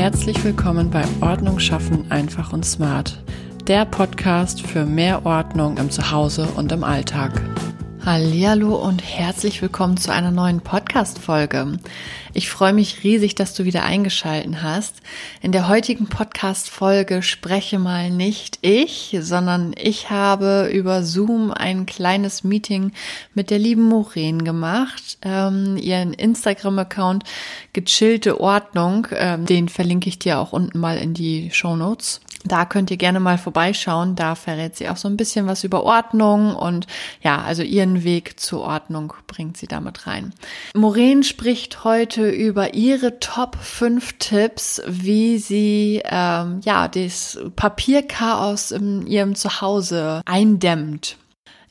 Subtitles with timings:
[0.00, 3.22] Herzlich willkommen bei Ordnung schaffen einfach und smart,
[3.66, 7.42] der Podcast für mehr Ordnung im Zuhause und im Alltag.
[8.06, 11.78] Hallo und herzlich willkommen zu einer neuen Podcast Folge.
[12.32, 14.96] Ich freue mich riesig, dass du wieder eingeschalten hast.
[15.42, 21.84] In der heutigen Podcast Folge spreche mal nicht ich, sondern ich habe über Zoom ein
[21.84, 22.92] kleines Meeting
[23.34, 25.18] mit der lieben Maureen gemacht.
[25.20, 27.24] Ähm, ihren Instagram Account
[27.74, 32.22] gechillte Ordnung, ähm, den verlinke ich dir auch unten mal in die Show Notes.
[32.44, 34.16] Da könnt ihr gerne mal vorbeischauen.
[34.16, 36.86] Da verrät sie auch so ein bisschen was über Ordnung und
[37.22, 40.32] ja, also ihren Weg zur Ordnung bringt sie damit rein.
[40.74, 49.06] Maureen spricht heute über ihre Top 5 Tipps, wie sie ähm, ja das Papierchaos in
[49.06, 51.16] ihrem Zuhause eindämmt.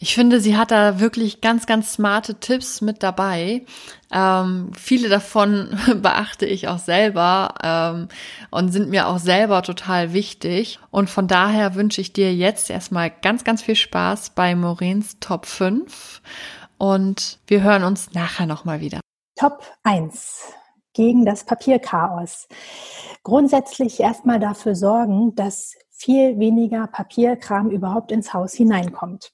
[0.01, 3.65] Ich finde, sie hat da wirklich ganz, ganz smarte Tipps mit dabei.
[4.13, 8.07] Ähm, viele davon beachte ich auch selber ähm,
[8.49, 10.79] und sind mir auch selber total wichtig.
[10.89, 15.45] Und von daher wünsche ich dir jetzt erstmal ganz, ganz viel Spaß bei Maureen's Top
[15.45, 16.21] 5
[16.77, 19.01] und wir hören uns nachher nochmal wieder.
[19.35, 20.53] Top 1
[20.93, 22.47] gegen das Papierchaos.
[23.23, 29.33] Grundsätzlich erstmal dafür sorgen, dass viel weniger Papierkram überhaupt ins Haus hineinkommt.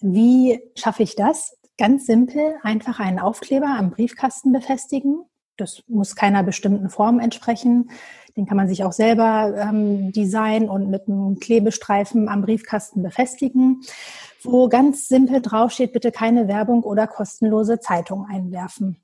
[0.00, 1.56] Wie schaffe ich das?
[1.76, 5.24] Ganz simpel, einfach einen Aufkleber am Briefkasten befestigen.
[5.56, 7.90] Das muss keiner bestimmten Form entsprechen.
[8.36, 13.80] Den kann man sich auch selber ähm, designen und mit einem Klebestreifen am Briefkasten befestigen,
[14.42, 18.96] wo ganz simpel draufsteht, bitte keine Werbung oder kostenlose Zeitung einwerfen.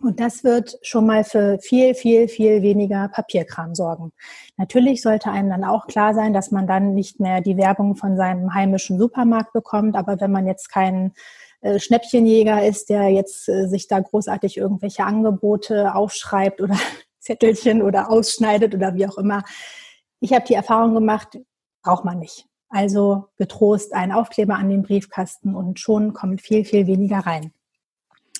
[0.00, 4.12] Und das wird schon mal für viel, viel, viel weniger Papierkram sorgen.
[4.56, 8.16] Natürlich sollte einem dann auch klar sein, dass man dann nicht mehr die Werbung von
[8.16, 9.96] seinem heimischen Supermarkt bekommt.
[9.96, 11.12] Aber wenn man jetzt kein
[11.60, 16.76] äh, Schnäppchenjäger ist, der jetzt äh, sich da großartig irgendwelche Angebote aufschreibt oder
[17.18, 19.42] Zettelchen oder ausschneidet oder wie auch immer.
[20.20, 21.38] Ich habe die Erfahrung gemacht,
[21.82, 22.46] braucht man nicht.
[22.68, 27.52] Also getrost einen Aufkleber an den Briefkasten und schon kommt viel, viel weniger rein.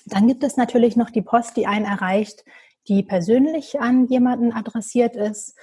[0.09, 2.43] Dann gibt es natürlich noch die Post, die einen erreicht,
[2.87, 5.55] die persönlich an jemanden adressiert ist.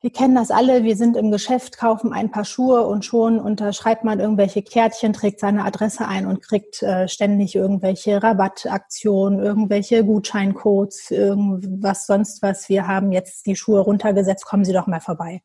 [0.00, 4.02] Wir kennen das alle, wir sind im Geschäft, kaufen ein paar Schuhe und schon unterschreibt
[4.02, 11.12] man irgendwelche Kärtchen, trägt seine Adresse ein und kriegt äh, ständig irgendwelche Rabattaktionen, irgendwelche Gutscheincodes,
[11.12, 12.68] irgendwas sonst was.
[12.68, 15.42] Wir haben jetzt die Schuhe runtergesetzt, kommen Sie doch mal vorbei.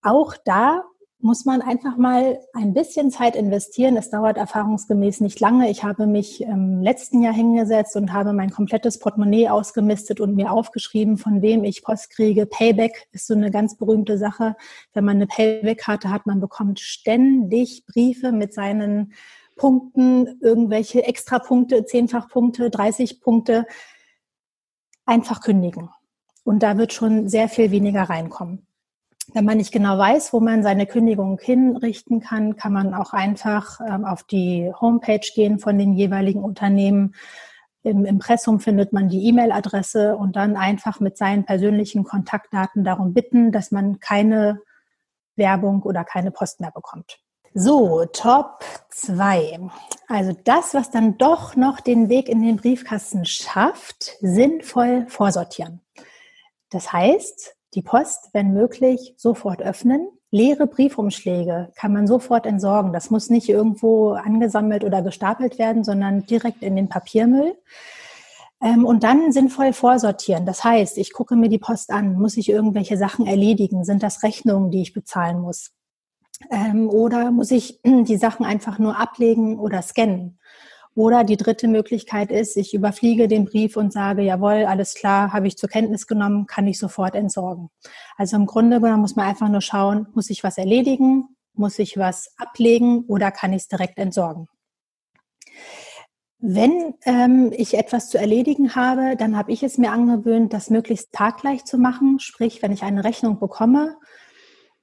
[0.00, 0.84] Auch da
[1.22, 3.96] muss man einfach mal ein bisschen Zeit investieren.
[3.96, 5.70] Es dauert erfahrungsgemäß nicht lange.
[5.70, 10.50] Ich habe mich im letzten Jahr hingesetzt und habe mein komplettes Portemonnaie ausgemistet und mir
[10.50, 12.44] aufgeschrieben, von wem ich Post kriege.
[12.44, 14.56] Payback ist so eine ganz berühmte Sache.
[14.94, 19.12] Wenn man eine Payback-Karte hat, man bekommt ständig Briefe mit seinen
[19.54, 23.64] Punkten, irgendwelche Extrapunkte, Zehnfachpunkte, 30 Punkte.
[25.06, 25.88] Einfach kündigen.
[26.42, 28.66] Und da wird schon sehr viel weniger reinkommen.
[29.34, 33.80] Wenn man nicht genau weiß, wo man seine Kündigung hinrichten kann, kann man auch einfach
[33.80, 37.14] ähm, auf die Homepage gehen von den jeweiligen Unternehmen.
[37.82, 43.52] Im Impressum findet man die E-Mail-Adresse und dann einfach mit seinen persönlichen Kontaktdaten darum bitten,
[43.52, 44.60] dass man keine
[45.34, 47.18] Werbung oder keine Post mehr bekommt.
[47.54, 49.60] So, Top 2.
[50.08, 55.80] Also das, was dann doch noch den Weg in den Briefkasten schafft, sinnvoll vorsortieren.
[56.70, 60.08] Das heißt, die Post, wenn möglich, sofort öffnen.
[60.30, 62.92] Leere Briefumschläge kann man sofort entsorgen.
[62.92, 67.54] Das muss nicht irgendwo angesammelt oder gestapelt werden, sondern direkt in den Papiermüll.
[68.62, 70.46] Ähm, und dann sinnvoll vorsortieren.
[70.46, 72.14] Das heißt, ich gucke mir die Post an.
[72.14, 73.84] Muss ich irgendwelche Sachen erledigen?
[73.84, 75.72] Sind das Rechnungen, die ich bezahlen muss?
[76.50, 80.38] Ähm, oder muss ich die Sachen einfach nur ablegen oder scannen?
[80.94, 85.46] Oder die dritte Möglichkeit ist, ich überfliege den Brief und sage, jawohl, alles klar, habe
[85.46, 87.70] ich zur Kenntnis genommen, kann ich sofort entsorgen.
[88.16, 91.96] Also im Grunde genommen muss man einfach nur schauen, muss ich was erledigen, muss ich
[91.96, 94.48] was ablegen oder kann ich es direkt entsorgen.
[96.38, 101.12] Wenn ähm, ich etwas zu erledigen habe, dann habe ich es mir angewöhnt, das möglichst
[101.12, 102.18] taggleich zu machen.
[102.18, 103.96] Sprich, wenn ich eine Rechnung bekomme,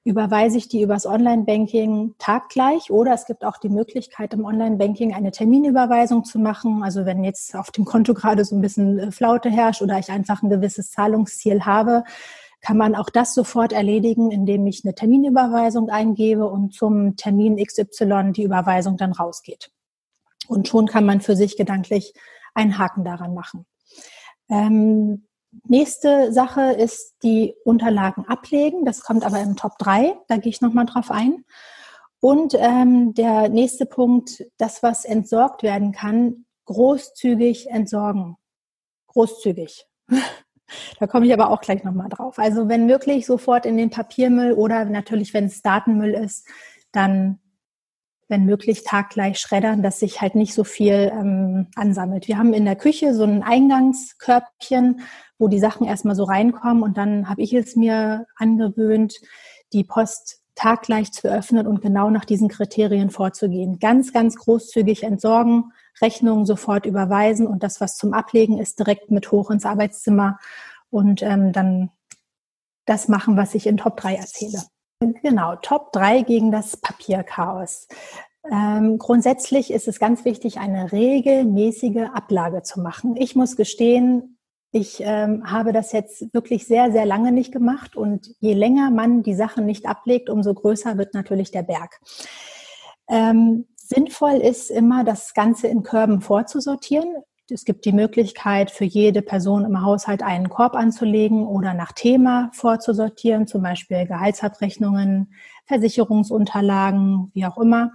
[0.04, 5.32] überweise ich die übers Online-Banking taggleich oder es gibt auch die Möglichkeit, im Online-Banking eine
[5.32, 6.84] Terminüberweisung zu machen.
[6.84, 10.10] Also wenn jetzt auf dem Konto gerade so ein bisschen äh, Flaute herrscht oder ich
[10.10, 12.04] einfach ein gewisses Zahlungsziel habe,
[12.62, 18.32] kann man auch das sofort erledigen, indem ich eine Terminüberweisung eingebe und zum Termin XY
[18.34, 19.72] die Überweisung dann rausgeht.
[20.48, 22.14] Und schon kann man für sich gedanklich
[22.54, 23.66] einen Haken daran machen.
[24.50, 25.29] Ähm,
[25.68, 28.86] Nächste Sache ist die Unterlagen ablegen.
[28.86, 30.16] Das kommt aber im Top 3.
[30.28, 31.44] Da gehe ich nochmal drauf ein.
[32.20, 38.38] Und ähm, der nächste Punkt, das, was entsorgt werden kann, großzügig entsorgen.
[39.08, 39.86] Großzügig.
[41.00, 42.38] Da komme ich aber auch gleich nochmal drauf.
[42.38, 46.48] Also wenn möglich, sofort in den Papiermüll oder natürlich, wenn es Datenmüll ist,
[46.92, 47.40] dann
[48.30, 52.28] wenn möglich taggleich schreddern, dass sich halt nicht so viel ähm, ansammelt.
[52.28, 55.02] Wir haben in der Küche so ein Eingangskörbchen,
[55.40, 59.20] wo die Sachen erstmal so reinkommen und dann habe ich es mir angewöhnt,
[59.74, 63.80] die Post taggleich zu öffnen und genau nach diesen Kriterien vorzugehen.
[63.80, 65.72] Ganz, ganz großzügig entsorgen,
[66.02, 70.38] Rechnungen sofort überweisen und das, was zum Ablegen ist, direkt mit hoch ins Arbeitszimmer
[70.92, 71.90] und ähm, dann
[72.86, 74.64] das machen, was ich in Top 3 erzähle.
[75.00, 77.88] Genau, Top 3 gegen das Papierchaos.
[78.52, 83.16] Ähm, grundsätzlich ist es ganz wichtig, eine regelmäßige Ablage zu machen.
[83.16, 84.38] Ich muss gestehen,
[84.72, 89.24] ich ähm, habe das jetzt wirklich sehr, sehr lange nicht gemacht und je länger man
[89.24, 92.02] die Sachen nicht ablegt, umso größer wird natürlich der Berg.
[93.08, 97.16] Ähm, sinnvoll ist immer, das Ganze in Körben vorzusortieren.
[97.52, 102.52] Es gibt die Möglichkeit, für jede Person im Haushalt einen Korb anzulegen oder nach Thema
[102.54, 105.34] vorzusortieren, zum Beispiel Gehaltsabrechnungen,
[105.66, 107.94] Versicherungsunterlagen, wie auch immer.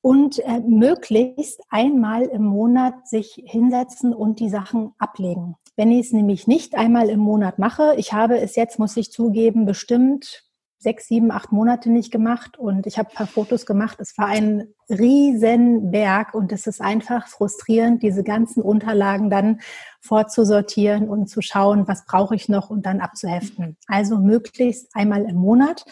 [0.00, 5.56] Und äh, möglichst einmal im Monat sich hinsetzen und die Sachen ablegen.
[5.76, 9.10] Wenn ich es nämlich nicht einmal im Monat mache, ich habe es jetzt, muss ich
[9.10, 10.44] zugeben, bestimmt
[10.82, 13.98] sechs, sieben, acht Monate nicht gemacht und ich habe ein paar Fotos gemacht.
[14.00, 19.60] Es war ein Riesenberg und es ist einfach frustrierend, diese ganzen Unterlagen dann
[20.00, 23.76] vorzusortieren und zu schauen, was brauche ich noch und dann abzuheften.
[23.86, 25.84] Also möglichst einmal im Monat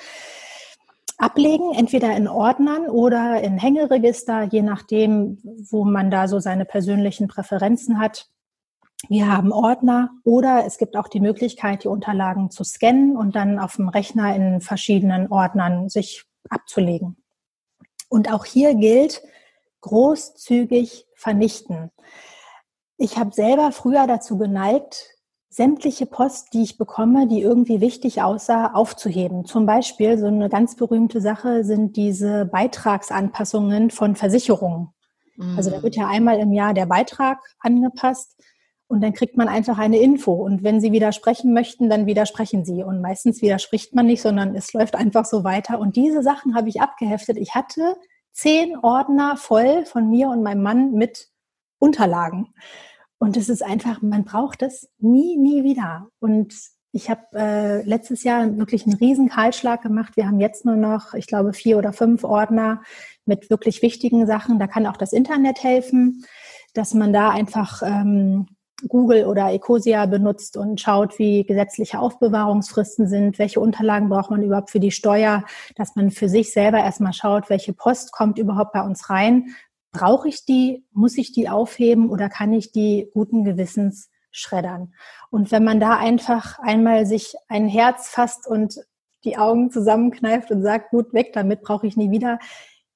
[1.21, 5.39] ablegen, entweder in Ordnern oder in Hängeregister, je nachdem,
[5.71, 8.29] wo man da so seine persönlichen Präferenzen hat.
[9.09, 13.59] Wir haben Ordner oder es gibt auch die Möglichkeit, die Unterlagen zu scannen und dann
[13.59, 17.17] auf dem Rechner in verschiedenen Ordnern sich abzulegen.
[18.09, 19.23] Und auch hier gilt,
[19.81, 21.91] großzügig vernichten.
[22.99, 25.07] Ich habe selber früher dazu geneigt,
[25.49, 29.47] sämtliche Post, die ich bekomme, die irgendwie wichtig aussah, aufzuheben.
[29.47, 34.91] Zum Beispiel so eine ganz berühmte Sache sind diese Beitragsanpassungen von Versicherungen.
[35.57, 38.37] Also da wird ja einmal im Jahr der Beitrag angepasst
[38.91, 40.33] und dann kriegt man einfach eine Info.
[40.33, 42.83] Und wenn Sie widersprechen möchten, dann widersprechen Sie.
[42.83, 45.79] Und meistens widerspricht man nicht, sondern es läuft einfach so weiter.
[45.79, 47.37] Und diese Sachen habe ich abgeheftet.
[47.37, 47.95] Ich hatte
[48.33, 51.29] zehn Ordner voll von mir und meinem Mann mit
[51.79, 52.53] Unterlagen.
[53.19, 56.09] Und es ist einfach, man braucht es nie, nie wieder.
[56.19, 56.53] Und
[56.91, 60.17] ich habe äh, letztes Jahr wirklich einen riesen Kahlschlag gemacht.
[60.17, 62.83] Wir haben jetzt nur noch, ich glaube, vier oder fünf Ordner
[63.25, 64.59] mit wirklich wichtigen Sachen.
[64.59, 66.25] Da kann auch das Internet helfen,
[66.75, 68.49] dass man da einfach ähm,
[68.89, 74.71] Google oder Ecosia benutzt und schaut, wie gesetzliche Aufbewahrungsfristen sind, welche Unterlagen braucht man überhaupt
[74.71, 75.45] für die Steuer,
[75.77, 79.55] dass man für sich selber erstmal schaut, welche Post kommt überhaupt bei uns rein.
[79.93, 80.85] Brauche ich die?
[80.93, 84.95] Muss ich die aufheben oder kann ich die guten Gewissens schreddern?
[85.31, 88.77] Und wenn man da einfach einmal sich ein Herz fasst und
[89.25, 92.39] die Augen zusammenkneift und sagt, gut, weg damit, brauche ich nie wieder.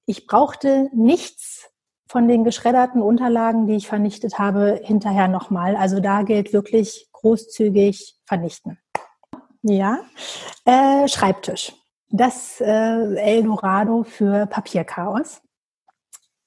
[0.06, 1.70] Ich brauchte nichts
[2.06, 5.76] von den geschredderten Unterlagen, die ich vernichtet habe, hinterher nochmal.
[5.76, 8.78] Also da gilt wirklich großzügig vernichten.
[9.62, 10.00] Ja,
[10.66, 11.72] äh, Schreibtisch.
[12.10, 15.40] Das äh, Eldorado für Papierchaos.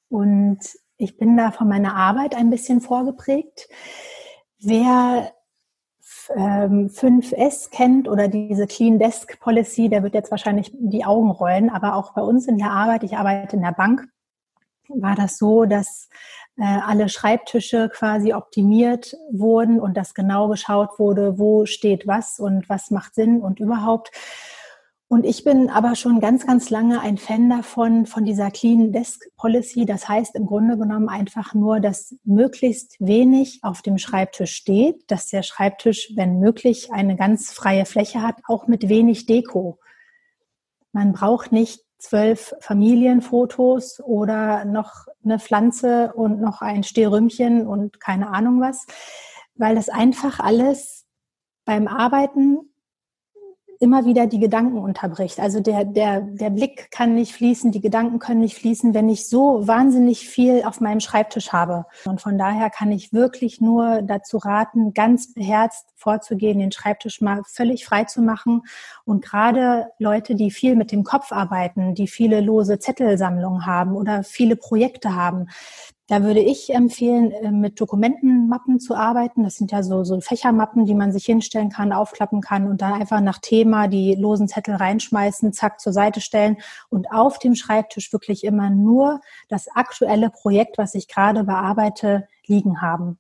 [0.09, 0.59] Und
[0.97, 3.67] ich bin da von meiner Arbeit ein bisschen vorgeprägt.
[4.59, 5.33] Wer
[6.35, 11.69] ähm, 5S kennt oder diese Clean Desk Policy, der wird jetzt wahrscheinlich die Augen rollen.
[11.69, 14.07] Aber auch bei uns in der Arbeit, ich arbeite in der Bank,
[14.89, 16.09] war das so, dass
[16.57, 22.67] äh, alle Schreibtische quasi optimiert wurden und dass genau geschaut wurde, wo steht was und
[22.69, 24.11] was macht Sinn und überhaupt.
[25.09, 29.23] Und ich bin aber schon ganz, ganz lange ein Fan davon, von dieser Clean Desk
[29.37, 29.85] Policy.
[29.85, 35.29] Das heißt im Grunde genommen einfach nur, dass möglichst wenig auf dem Schreibtisch steht, dass
[35.29, 39.79] der Schreibtisch, wenn möglich, eine ganz freie Fläche hat, auch mit wenig Deko.
[40.91, 48.29] Man braucht nicht zwölf Familienfotos oder noch eine Pflanze und noch ein Stehrümchen und keine
[48.29, 48.85] Ahnung was,
[49.55, 51.05] weil das einfach alles
[51.65, 52.66] beim Arbeiten
[53.79, 55.39] immer wieder die Gedanken unterbricht.
[55.39, 59.27] Also der, der, der Blick kann nicht fließen, die Gedanken können nicht fließen, wenn ich
[59.27, 61.85] so wahnsinnig viel auf meinem Schreibtisch habe.
[62.05, 67.41] Und von daher kann ich wirklich nur dazu raten, ganz beherzt vorzugehen, den Schreibtisch mal
[67.45, 68.63] völlig frei zu machen.
[69.05, 74.23] Und gerade Leute, die viel mit dem Kopf arbeiten, die viele lose Zettelsammlungen haben oder
[74.23, 75.47] viele Projekte haben,
[76.07, 79.43] da würde ich empfehlen, äh, mit Dokumentenmappen zu arbeiten.
[79.43, 82.93] Das sind ja so, so Fächermappen, die man sich hinstellen kann, aufklappen kann und dann
[82.93, 86.57] einfach nach Thema die losen Zettel reinschmeißen, zack, zur Seite stellen
[86.89, 92.81] und auf dem Schreibtisch wirklich immer nur das aktuelle Projekt, was ich gerade bearbeite, liegen
[92.81, 93.19] haben.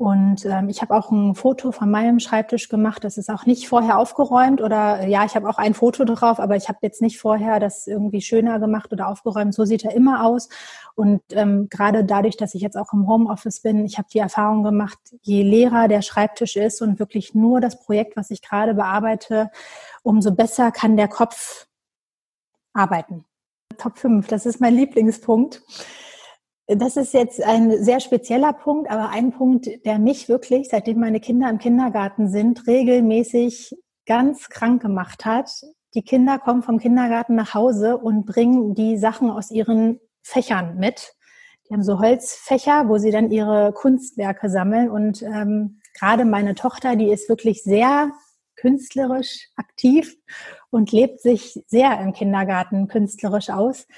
[0.00, 3.04] Und ähm, ich habe auch ein Foto von meinem Schreibtisch gemacht.
[3.04, 6.56] Das ist auch nicht vorher aufgeräumt oder ja, ich habe auch ein Foto drauf, aber
[6.56, 9.52] ich habe jetzt nicht vorher das irgendwie schöner gemacht oder aufgeräumt.
[9.52, 10.48] So sieht er immer aus.
[10.94, 14.62] Und ähm, gerade dadurch, dass ich jetzt auch im Homeoffice bin, ich habe die Erfahrung
[14.62, 19.50] gemacht, je leerer der Schreibtisch ist und wirklich nur das Projekt, was ich gerade bearbeite,
[20.02, 21.66] umso besser kann der Kopf
[22.72, 23.26] arbeiten.
[23.76, 25.60] Top 5, das ist mein Lieblingspunkt.
[26.76, 31.18] Das ist jetzt ein sehr spezieller Punkt, aber ein Punkt, der mich wirklich, seitdem meine
[31.18, 35.50] Kinder im Kindergarten sind, regelmäßig ganz krank gemacht hat.
[35.94, 41.14] Die Kinder kommen vom Kindergarten nach Hause und bringen die Sachen aus ihren Fächern mit.
[41.68, 44.90] Die haben so Holzfächer, wo sie dann ihre Kunstwerke sammeln.
[44.90, 48.12] Und ähm, gerade meine Tochter, die ist wirklich sehr
[48.54, 50.16] künstlerisch aktiv
[50.70, 53.88] und lebt sich sehr im Kindergarten künstlerisch aus.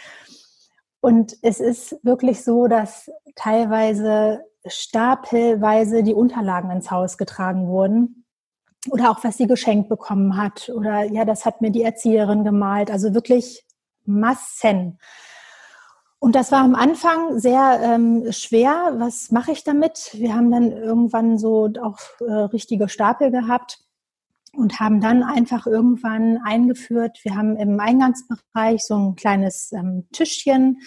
[1.02, 8.24] Und es ist wirklich so, dass teilweise stapelweise die Unterlagen ins Haus getragen wurden.
[8.88, 10.70] Oder auch was sie geschenkt bekommen hat.
[10.72, 12.88] Oder ja, das hat mir die Erzieherin gemalt.
[12.88, 13.66] Also wirklich
[14.04, 15.00] Massen.
[16.20, 18.94] Und das war am Anfang sehr ähm, schwer.
[18.98, 20.10] Was mache ich damit?
[20.12, 23.80] Wir haben dann irgendwann so auch äh, richtige Stapel gehabt
[24.56, 30.78] und haben dann einfach irgendwann eingeführt, wir haben im Eingangsbereich so ein kleines ähm, Tischchen,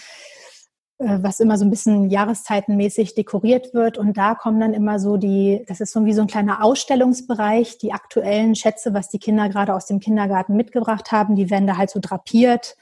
[0.97, 3.97] äh, was immer so ein bisschen jahreszeitenmäßig dekoriert wird.
[3.97, 7.77] Und da kommen dann immer so die, das ist so wie so ein kleiner Ausstellungsbereich,
[7.79, 11.77] die aktuellen Schätze, was die Kinder gerade aus dem Kindergarten mitgebracht haben, die werden da
[11.77, 12.77] halt so drapiert,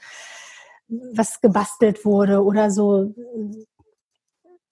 [0.88, 3.14] was gebastelt wurde oder so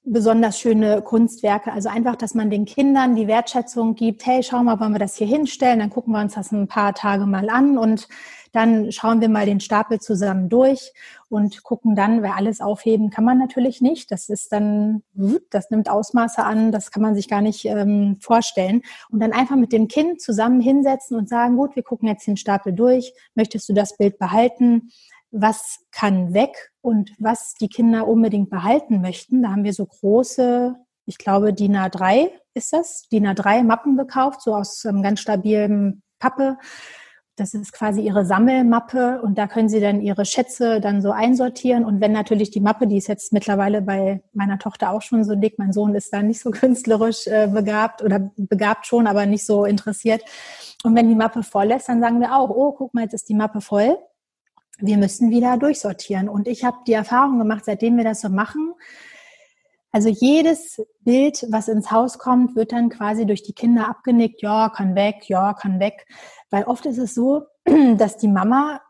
[0.04, 1.73] besonders schöne Kunstwerke.
[1.73, 5.16] Also einfach, dass man den Kindern die Wertschätzung gibt, hey, schau mal, wollen wir das
[5.16, 8.09] hier hinstellen, dann gucken wir uns das ein paar Tage mal an und
[8.52, 10.92] dann schauen wir mal den Stapel zusammen durch
[11.30, 14.11] und gucken dann, weil alles aufheben kann man natürlich nicht.
[14.11, 15.02] Das ist dann,
[15.50, 18.82] das nimmt Ausmaße an, das kann man sich gar nicht ähm, vorstellen.
[19.11, 22.37] Und dann einfach mit dem Kind zusammen hinsetzen und sagen, gut, wir gucken jetzt den
[22.37, 23.14] Stapel durch.
[23.35, 24.90] Möchtest du das Bild behalten?
[25.32, 29.42] Was kann weg und was die Kinder unbedingt behalten möchten.
[29.42, 34.42] Da haben wir so große, ich glaube DIN A3 ist das, DIN A3 Mappen gekauft,
[34.42, 36.58] so aus ähm, ganz stabilem Pappe.
[37.36, 41.82] Das ist quasi ihre Sammelmappe und da können sie dann ihre Schätze dann so einsortieren.
[41.86, 45.34] Und wenn natürlich die Mappe, die ist jetzt mittlerweile bei meiner Tochter auch schon so
[45.34, 49.46] dick, mein Sohn ist da nicht so künstlerisch äh, begabt oder begabt schon, aber nicht
[49.46, 50.22] so interessiert.
[50.84, 53.30] Und wenn die Mappe voll ist, dann sagen wir auch, oh, guck mal, jetzt ist
[53.30, 53.96] die Mappe voll
[54.78, 56.28] wir müssen wieder durchsortieren.
[56.28, 58.74] Und ich habe die Erfahrung gemacht, seitdem wir das so machen,
[59.94, 64.70] also jedes Bild, was ins Haus kommt, wird dann quasi durch die Kinder abgenickt, ja,
[64.70, 66.06] kann weg, ja, kann weg.
[66.48, 67.42] Weil oft ist es so,
[67.96, 68.80] dass die Mama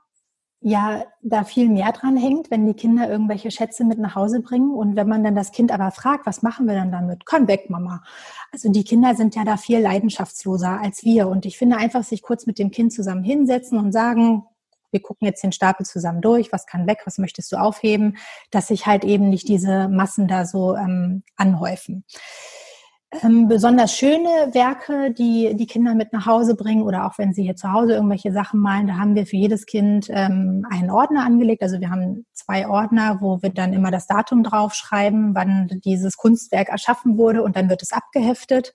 [0.60, 4.72] ja da viel mehr dran hängt, wenn die Kinder irgendwelche Schätze mit nach Hause bringen.
[4.72, 7.26] Und wenn man dann das Kind aber fragt, was machen wir dann damit?
[7.26, 8.04] Kann weg, Mama.
[8.52, 11.26] Also die Kinder sind ja da viel leidenschaftsloser als wir.
[11.26, 14.44] Und ich finde einfach, sich kurz mit dem Kind zusammen hinsetzen und sagen,
[14.92, 18.18] wir gucken jetzt den Stapel zusammen durch, was kann weg, was möchtest du aufheben,
[18.50, 22.04] dass sich halt eben nicht diese Massen da so ähm, anhäufen.
[23.20, 27.42] Ähm, besonders schöne Werke, die die Kinder mit nach Hause bringen oder auch wenn sie
[27.42, 31.26] hier zu Hause irgendwelche Sachen malen, da haben wir für jedes Kind ähm, einen Ordner
[31.26, 31.62] angelegt.
[31.62, 36.70] Also wir haben zwei Ordner, wo wir dann immer das Datum draufschreiben, wann dieses Kunstwerk
[36.70, 38.72] erschaffen wurde und dann wird es abgeheftet.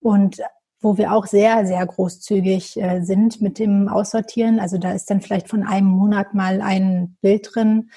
[0.00, 0.40] Und
[0.80, 4.60] wo wir auch sehr, sehr großzügig äh, sind mit dem Aussortieren.
[4.60, 7.90] Also da ist dann vielleicht von einem Monat mal ein Bild drin,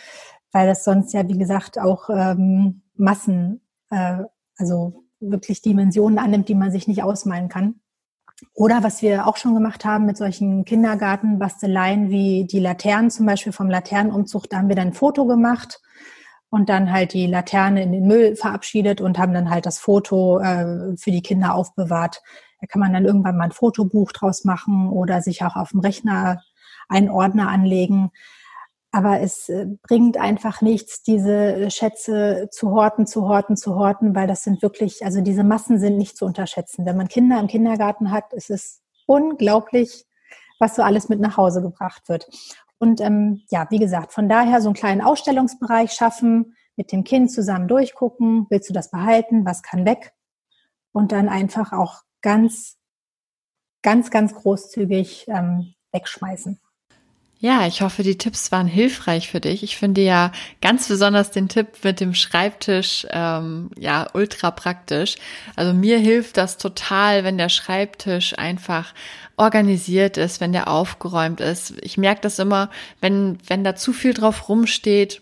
[0.52, 4.24] weil das sonst ja, wie gesagt, auch ähm, Massen, äh,
[4.58, 7.76] also wirklich Dimensionen annimmt, die man sich nicht ausmalen kann.
[8.54, 13.52] Oder was wir auch schon gemacht haben mit solchen Kindergartenbasteleien wie die Laternen zum Beispiel
[13.52, 15.82] vom Laternenumzug, da haben wir dann ein Foto gemacht
[16.50, 20.40] und dann halt die Laterne in den Müll verabschiedet und haben dann halt das Foto
[20.40, 22.22] äh, für die Kinder aufbewahrt.
[22.60, 25.80] Da kann man dann irgendwann mal ein Fotobuch draus machen oder sich auch auf dem
[25.80, 26.42] Rechner
[26.88, 28.12] einen Ordner anlegen.
[28.92, 34.28] Aber es äh, bringt einfach nichts, diese Schätze zu horten, zu horten, zu horten, weil
[34.28, 36.86] das sind wirklich, also diese Massen sind nicht zu unterschätzen.
[36.88, 40.06] Wenn man Kinder im Kindergarten hat, ist es unglaublich,
[40.60, 42.28] was so alles mit nach Hause gebracht wird.
[42.80, 47.30] Und ähm, ja, wie gesagt, von daher so einen kleinen Ausstellungsbereich schaffen, mit dem Kind
[47.30, 50.14] zusammen durchgucken, willst du das behalten, was kann weg?
[50.94, 52.78] Und dann einfach auch ganz,
[53.82, 56.60] ganz, ganz großzügig ähm, wegschmeißen.
[57.42, 59.64] Ja, ich hoffe, die Tipps waren hilfreich für dich.
[59.64, 65.16] Ich finde ja ganz besonders den Tipp mit dem Schreibtisch ähm, ja ultra praktisch.
[65.56, 68.94] Also mir hilft das total, wenn der Schreibtisch einfach
[69.38, 71.76] organisiert ist, wenn der aufgeräumt ist.
[71.82, 72.70] Ich merke das immer,
[73.00, 75.22] wenn wenn da zu viel drauf rumsteht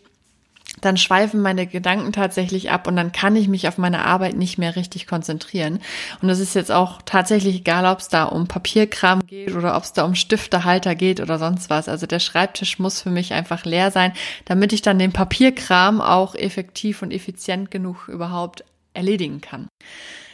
[0.82, 4.58] dann schweifen meine Gedanken tatsächlich ab und dann kann ich mich auf meine Arbeit nicht
[4.58, 5.80] mehr richtig konzentrieren.
[6.22, 9.84] Und das ist jetzt auch tatsächlich egal, ob es da um Papierkram geht oder ob
[9.84, 11.90] es da um Stiftehalter geht oder sonst was.
[11.90, 14.14] Also der Schreibtisch muss für mich einfach leer sein,
[14.46, 19.68] damit ich dann den Papierkram auch effektiv und effizient genug überhaupt erledigen kann.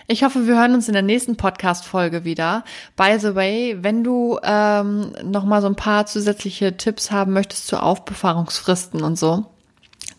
[0.08, 2.66] Ich hoffe, wir hören uns in der nächsten Podcast-Folge wieder.
[2.98, 7.68] By the way, wenn du ähm, noch mal so ein paar zusätzliche Tipps haben möchtest
[7.68, 9.46] zu Aufbewahrungsfristen und so,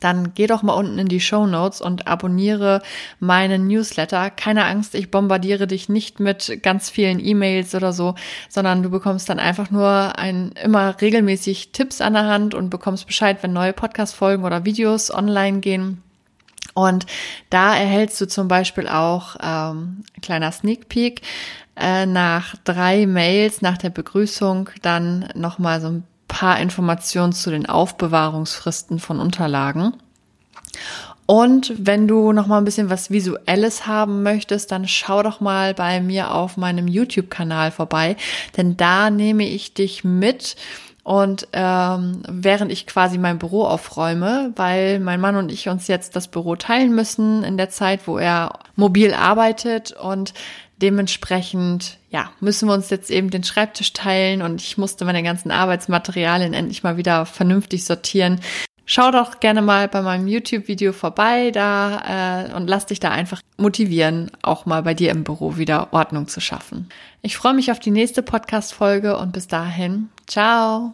[0.04, 2.82] dann geh doch mal unten in die Show Notes und abonniere
[3.20, 4.30] meinen Newsletter.
[4.30, 8.14] Keine Angst, ich bombardiere dich nicht mit ganz vielen E-Mails oder so,
[8.50, 13.06] sondern du bekommst dann einfach nur ein immer regelmäßig Tipps an der Hand und bekommst
[13.06, 16.02] Bescheid, wenn neue Podcast-Folgen oder Videos online gehen.
[16.74, 17.06] Und
[17.48, 21.22] da erhältst du zum Beispiel auch ähm, ein kleiner Sneak Peek
[21.76, 27.66] äh, nach drei Mails nach der Begrüßung dann nochmal so ein paar Informationen zu den
[27.66, 29.94] Aufbewahrungsfristen von Unterlagen.
[31.26, 35.72] Und wenn du noch mal ein bisschen was Visuelles haben möchtest, dann schau doch mal
[35.72, 38.16] bei mir auf meinem YouTube-Kanal vorbei,
[38.56, 40.56] denn da nehme ich dich mit
[41.02, 46.16] und ähm, während ich quasi mein Büro aufräume, weil mein Mann und ich uns jetzt
[46.16, 50.32] das Büro teilen müssen in der Zeit, wo er mobil arbeitet und
[50.84, 55.50] Dementsprechend, ja, müssen wir uns jetzt eben den Schreibtisch teilen und ich musste meine ganzen
[55.50, 58.38] Arbeitsmaterialien endlich mal wieder vernünftig sortieren.
[58.84, 63.40] Schau doch gerne mal bei meinem YouTube-Video vorbei da äh, und lass dich da einfach
[63.56, 66.90] motivieren, auch mal bei dir im Büro wieder Ordnung zu schaffen.
[67.22, 70.92] Ich freue mich auf die nächste Podcast-Folge und bis dahin, ciao!